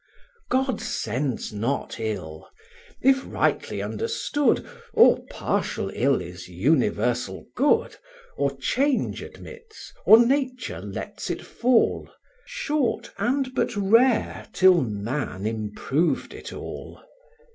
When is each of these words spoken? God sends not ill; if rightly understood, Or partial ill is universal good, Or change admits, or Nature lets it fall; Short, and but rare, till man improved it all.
God 0.49 0.81
sends 0.81 1.53
not 1.53 1.99
ill; 1.99 2.49
if 3.03 3.23
rightly 3.23 3.83
understood, 3.83 4.67
Or 4.93 5.23
partial 5.29 5.91
ill 5.93 6.19
is 6.19 6.47
universal 6.47 7.45
good, 7.55 7.97
Or 8.35 8.57
change 8.57 9.21
admits, 9.21 9.93
or 10.07 10.17
Nature 10.25 10.81
lets 10.81 11.29
it 11.29 11.45
fall; 11.45 12.09
Short, 12.47 13.11
and 13.19 13.53
but 13.53 13.75
rare, 13.75 14.47
till 14.53 14.81
man 14.81 15.45
improved 15.45 16.33
it 16.33 16.51
all. 16.51 17.03